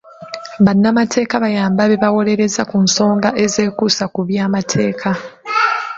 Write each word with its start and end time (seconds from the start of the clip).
Bannamateeka 0.65 1.35
bayamba 1.43 1.81
be 1.89 1.97
bawolereza 2.03 2.61
ku 2.69 2.77
nsonga 2.85 3.29
ez'ekuusa 3.43 4.05
ku 4.13 4.21
by'amateeka. 4.27 5.09